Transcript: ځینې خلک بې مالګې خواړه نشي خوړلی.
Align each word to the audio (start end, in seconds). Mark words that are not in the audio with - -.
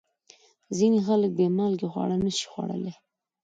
ځینې 0.77 0.99
خلک 1.07 1.31
بې 1.37 1.47
مالګې 1.57 1.87
خواړه 1.91 2.15
نشي 2.23 2.45
خوړلی. 2.51 2.93